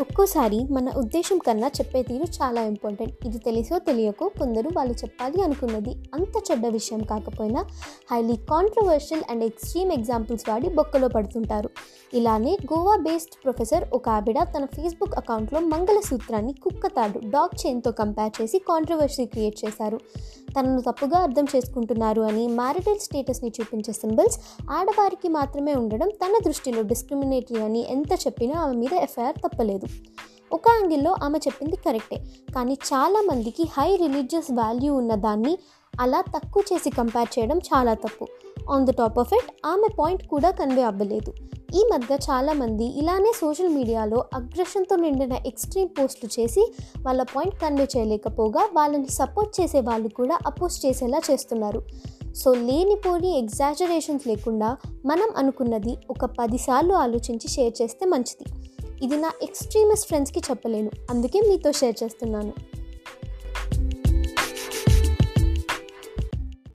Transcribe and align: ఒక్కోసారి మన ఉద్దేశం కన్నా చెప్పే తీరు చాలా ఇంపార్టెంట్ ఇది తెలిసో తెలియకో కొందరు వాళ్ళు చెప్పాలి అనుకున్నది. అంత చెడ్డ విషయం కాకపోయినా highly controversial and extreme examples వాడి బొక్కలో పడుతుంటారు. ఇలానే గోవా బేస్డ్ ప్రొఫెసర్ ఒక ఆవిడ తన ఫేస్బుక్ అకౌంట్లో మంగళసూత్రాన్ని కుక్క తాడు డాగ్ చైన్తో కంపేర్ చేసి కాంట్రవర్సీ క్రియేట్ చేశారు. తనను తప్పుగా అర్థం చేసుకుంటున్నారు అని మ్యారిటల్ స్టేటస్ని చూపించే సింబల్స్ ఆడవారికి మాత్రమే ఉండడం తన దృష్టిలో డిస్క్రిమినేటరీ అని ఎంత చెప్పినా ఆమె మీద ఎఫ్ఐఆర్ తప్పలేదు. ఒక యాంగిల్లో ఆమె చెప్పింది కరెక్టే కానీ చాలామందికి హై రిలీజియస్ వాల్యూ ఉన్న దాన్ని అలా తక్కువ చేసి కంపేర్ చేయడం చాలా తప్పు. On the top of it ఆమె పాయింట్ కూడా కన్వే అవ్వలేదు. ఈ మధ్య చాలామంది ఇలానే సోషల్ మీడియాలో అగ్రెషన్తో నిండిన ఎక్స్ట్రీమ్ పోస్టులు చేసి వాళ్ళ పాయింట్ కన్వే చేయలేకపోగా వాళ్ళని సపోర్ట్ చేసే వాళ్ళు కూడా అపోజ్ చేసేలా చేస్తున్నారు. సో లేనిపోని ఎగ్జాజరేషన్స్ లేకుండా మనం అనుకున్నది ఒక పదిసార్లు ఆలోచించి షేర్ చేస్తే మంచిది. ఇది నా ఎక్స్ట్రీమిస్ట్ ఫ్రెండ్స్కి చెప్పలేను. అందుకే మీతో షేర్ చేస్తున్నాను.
ఒక్కోసారి 0.00 0.58
మన 0.70 0.90
ఉద్దేశం 0.96 1.38
కన్నా 1.38 1.68
చెప్పే 1.68 2.02
తీరు 2.02 2.24
చాలా 2.24 2.62
ఇంపార్టెంట్ 2.62 3.26
ఇది 3.26 3.38
తెలిసో 3.38 3.78
తెలియకో 3.78 4.28
కొందరు 4.28 4.70
వాళ్ళు 4.76 4.92
చెప్పాలి 4.92 5.42
అనుకున్నది. 5.42 5.90
అంత 6.14 6.42
చెడ్డ 6.50 6.66
విషయం 6.66 7.02
కాకపోయినా 7.02 7.64
highly 8.12 8.36
controversial 8.36 9.22
and 9.30 9.44
extreme 9.44 9.92
examples 9.92 10.48
వాడి 10.48 10.68
బొక్కలో 10.68 11.08
పడుతుంటారు. 11.08 11.70
ఇలానే 12.14 12.58
గోవా 12.72 12.96
బేస్డ్ 12.96 13.44
ప్రొఫెసర్ 13.44 13.84
ఒక 13.92 14.08
ఆవిడ 14.08 14.42
తన 14.42 14.64
ఫేస్బుక్ 14.64 15.14
అకౌంట్లో 15.14 15.60
మంగళసూత్రాన్ని 15.60 16.52
కుక్క 16.52 16.86
తాడు 16.86 17.18
డాగ్ 17.18 17.66
చైన్తో 17.66 17.90
కంపేర్ 17.90 18.42
చేసి 18.42 18.58
కాంట్రవర్సీ 18.58 19.26
క్రియేట్ 19.26 19.64
చేశారు. 19.64 20.00
తనను 20.56 20.80
తప్పుగా 20.80 21.18
అర్థం 21.18 21.46
చేసుకుంటున్నారు 21.56 22.20
అని 22.20 22.44
మ్యారిటల్ 22.48 22.98
స్టేటస్ని 22.98 23.52
చూపించే 23.60 23.92
సింబల్స్ 23.92 24.38
ఆడవారికి 24.70 25.28
మాత్రమే 25.28 25.74
ఉండడం 25.74 26.08
తన 26.08 26.32
దృష్టిలో 26.44 26.82
డిస్క్రిమినేటరీ 26.82 27.62
అని 27.62 27.82
ఎంత 27.90 28.12
చెప్పినా 28.26 28.56
ఆమె 28.62 28.76
మీద 28.76 28.92
ఎఫ్ఐఆర్ 28.92 29.38
తప్పలేదు. 29.38 29.86
ఒక 30.52 30.62
యాంగిల్లో 30.68 31.16
ఆమె 31.22 31.38
చెప్పింది 31.38 31.76
కరెక్టే 31.76 32.16
కానీ 32.54 32.74
చాలామందికి 32.74 33.62
హై 33.78 33.96
రిలీజియస్ 33.96 34.50
వాల్యూ 34.52 34.94
ఉన్న 34.94 35.14
దాన్ని 35.14 35.58
అలా 36.00 36.20
తక్కువ 36.20 36.62
చేసి 36.72 36.90
కంపేర్ 36.90 37.38
చేయడం 37.38 37.58
చాలా 37.58 37.94
తప్పు. 37.94 38.26
On 38.70 38.86
the 38.86 38.90
top 38.90 39.18
of 39.18 39.34
it 39.34 39.66
ఆమె 39.66 39.88
పాయింట్ 39.98 40.28
కూడా 40.28 40.50
కన్వే 40.50 40.82
అవ్వలేదు. 40.82 41.32
ఈ 41.74 41.84
మధ్య 41.92 42.14
చాలామంది 42.14 42.84
ఇలానే 42.84 43.32
సోషల్ 43.40 43.68
మీడియాలో 43.68 44.24
అగ్రెషన్తో 44.34 44.96
నిండిన 44.96 45.32
ఎక్స్ట్రీమ్ 45.32 45.88
పోస్టులు 45.88 46.40
చేసి 46.40 46.72
వాళ్ళ 47.02 47.22
పాయింట్ 47.22 47.60
కన్వే 47.60 47.88
చేయలేకపోగా 47.96 48.68
వాళ్ళని 48.72 49.08
సపోర్ట్ 49.08 49.60
చేసే 49.60 49.80
వాళ్ళు 49.80 50.08
కూడా 50.08 50.38
అపోజ్ 50.46 50.86
చేసేలా 50.86 51.20
చేస్తున్నారు. 51.30 51.82
సో 52.34 52.54
లేనిపోని 52.54 53.38
ఎగ్జాజరేషన్స్ 53.38 54.26
లేకుండా 54.26 54.76
మనం 55.06 55.28
అనుకున్నది 55.36 55.96
ఒక 56.10 56.24
పదిసార్లు 56.24 56.94
ఆలోచించి 56.94 57.48
షేర్ 57.48 57.82
చేస్తే 57.82 58.06
మంచిది. 58.06 58.72
ఇది 59.04 59.16
నా 59.16 59.32
ఎక్స్ట్రీమిస్ట్ 59.42 60.06
ఫ్రెండ్స్కి 60.06 60.40
చెప్పలేను. 60.40 60.90
అందుకే 61.10 61.40
మీతో 61.40 61.72
షేర్ 61.72 61.96
చేస్తున్నాను. 62.02 62.81